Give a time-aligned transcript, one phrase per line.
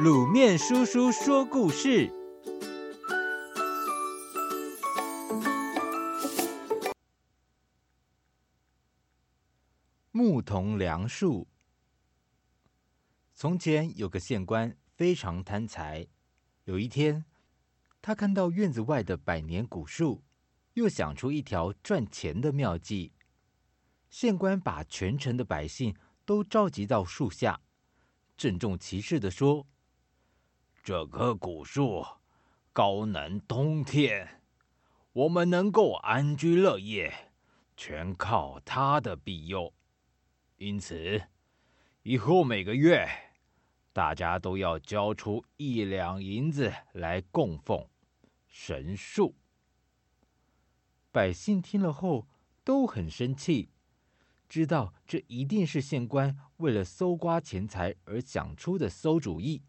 [0.00, 2.10] 卤面叔叔说故事：
[10.10, 11.46] 牧童梁树。
[13.34, 16.08] 从前有个县官，非常贪财。
[16.64, 17.26] 有一天，
[18.00, 20.24] 他看到院子外的百年古树，
[20.72, 23.12] 又想出一条赚钱的妙计。
[24.08, 27.60] 县官把全城的百姓都召集到树下，
[28.38, 29.66] 郑重其事地说。
[30.82, 32.04] 这棵古树
[32.72, 34.42] 高能通天，
[35.12, 37.30] 我们能够安居乐业，
[37.76, 39.72] 全靠它的庇佑。
[40.56, 41.22] 因此，
[42.02, 43.06] 以后每个月
[43.92, 47.86] 大家都要交出一两银子来供奉
[48.48, 49.36] 神树。
[51.12, 52.26] 百姓听了后
[52.64, 53.70] 都很生气，
[54.48, 59.62] 知道这一定是县官为了搜刮钱财而想出的馊主意。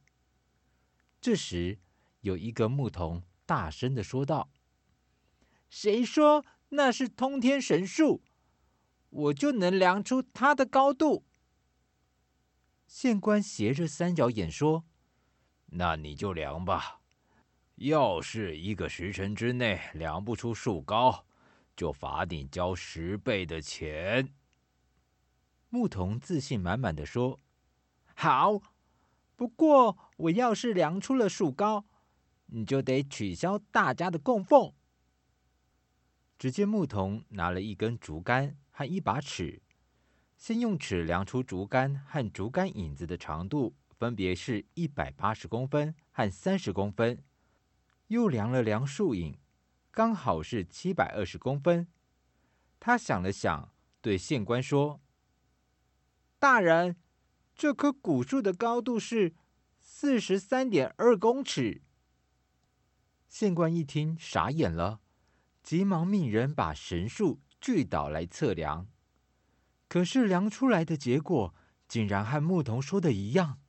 [1.24, 1.80] 这时，
[2.20, 4.50] 有一个牧童大声的说道
[5.72, 8.22] ：“谁说那是通天神树？
[9.10, 11.24] 我就能量出它的高度。”
[12.86, 14.84] 县官斜着三角眼说
[15.72, 17.00] ：“那你就量吧。
[17.76, 21.26] 要是一个时辰之内量不出树高，
[21.74, 24.28] 就罚你交十倍的钱。”
[25.72, 27.40] 牧童自信满满的说
[28.14, 28.62] ：“好。”
[29.44, 31.84] 不过，我要是量出了树高，
[32.46, 34.72] 你就得取消大家的供奉。
[36.40, 39.62] 只见牧童拿了一根竹竿和一把尺，
[40.38, 47.22] 先用尺量出竹竿和竹竿影子的长度，分别是一百八十公分和三十公分，
[48.08, 49.38] 又量了量树影，
[49.92, 51.86] 刚好是七百二十公分。
[52.80, 55.02] 他想了想，对县官说
[56.40, 56.96] ：“大人。”
[57.64, 59.36] 这棵古树的高度是
[59.80, 61.82] 四十三点二公尺。
[63.30, 65.00] 县官一听，傻眼了，
[65.62, 68.90] 急忙命人把神树锯倒来测量。
[69.88, 71.56] 可是量出来的结果
[71.88, 73.62] 竟然和牧童说的一样。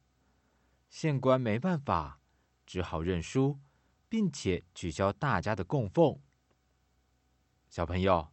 [0.88, 2.18] 县官没办法，
[2.66, 3.60] 只好认输，
[4.08, 6.18] 并且取消大家的供奉。
[7.68, 8.32] 小朋友，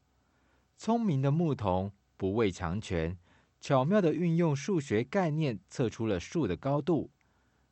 [0.75, 3.19] 聪明的牧童不畏强权。
[3.61, 7.11] 巧妙地运用数学概念测出了树的高度，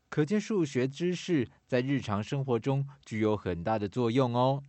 [0.07, 4.63] 可见数学知识在日常生活中具有很大的作用哦。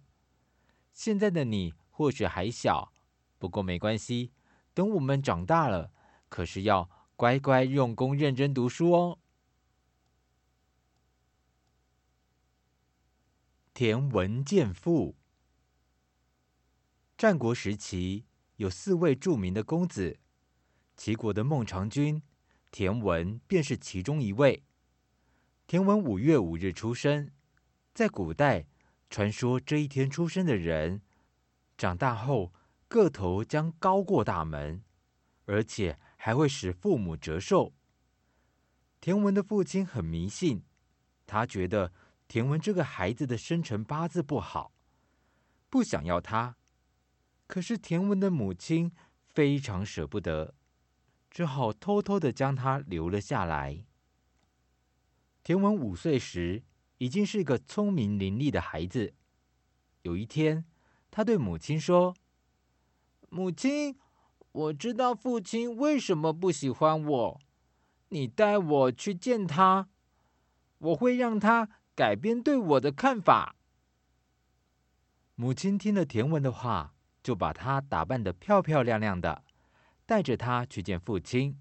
[0.95, 2.91] 现在的你或许还小，
[3.39, 4.33] 不过没关系，
[4.73, 5.93] 等我们长大了，
[6.31, 9.19] 可是要乖乖用功、认真读书哦。
[13.75, 15.17] 田文健父。
[17.19, 18.25] 战国时期
[18.57, 20.19] 有四位著名的公子。
[21.01, 22.23] 齐国的孟尝君，
[22.71, 24.63] 田文便是其中一位。
[25.67, 27.31] 田文五月五日出生，
[27.95, 28.67] 在古代
[29.09, 31.01] 传说这一天出生的人，
[31.79, 32.53] 长大后
[32.87, 34.85] 个头将高过大门，
[35.47, 37.73] 而且还会使父母折寿。
[39.01, 40.63] 田文的父亲很迷信，
[41.27, 41.95] 他觉得
[42.29, 44.75] 田文这个孩子的生辰八字不好，
[45.71, 46.57] 不想要他。
[47.47, 48.93] 可是田文的母亲
[49.25, 50.57] 非常舍不得。
[51.31, 53.85] 只好偷偷的将他留了下来。
[55.43, 56.65] 田文五岁时，
[56.99, 59.15] 已经是个聪明伶俐的孩子。
[60.03, 60.65] 有一天，
[61.11, 62.15] 他对母亲说
[63.31, 63.99] ：“母亲，
[64.53, 67.41] 我知道父亲为什么不喜欢我，
[68.09, 69.89] 你带我去见他，
[70.79, 73.57] 我会让他改变对我的看法。”
[75.37, 79.45] 母亲听了田文的话，就把他打扮得漂漂亮亮的。
[80.11, 81.57] 带着他去见父亲。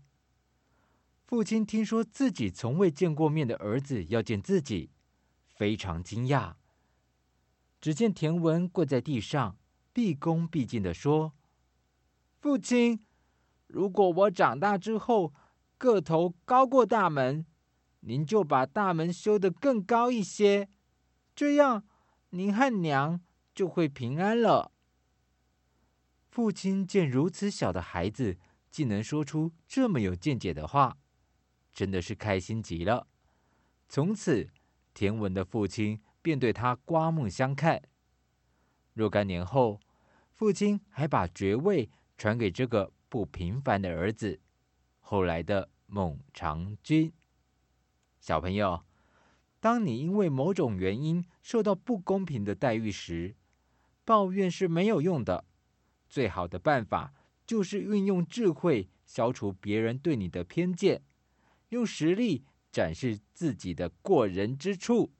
[1.27, 4.89] 父亲听说自己从未见过面的儿子要见自己，
[5.45, 6.55] 非常惊讶。
[7.79, 9.55] 只见田文跪在地上，
[9.93, 11.33] 毕恭毕敬地说
[12.41, 13.05] ：“父亲，
[13.67, 15.31] 如果我长大之后
[15.77, 17.45] 个头高过大门，
[17.99, 20.67] 您就把大门修得更高一些，
[21.35, 21.83] 这样
[22.31, 23.21] 您和娘
[23.53, 24.71] 就会平安了。”
[26.39, 28.37] 父亲见如此小的孩子
[28.71, 30.97] 竟能说出这么有见解的话，
[31.73, 33.07] 真的是开心极了。
[33.89, 34.49] 从此，
[34.93, 37.83] 田文的父亲便对他刮目相看。
[38.93, 39.81] 若干年后，
[40.31, 44.39] 父亲还把爵位传给这个不平凡的儿子，
[45.01, 47.11] 后来的孟尝君。
[48.21, 48.85] 小朋友，
[49.59, 53.35] 当你因为某种原因受到不公平的待遇时，
[54.05, 55.43] 抱怨是没有用的。
[56.09, 57.13] 最好的办法
[57.45, 61.03] 就是运用智慧消除别人对你的偏见，
[61.69, 65.13] 用实力展示自己的过人之处。